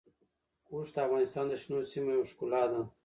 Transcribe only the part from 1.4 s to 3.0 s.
د شنو سیمو یوه ښکلا ده.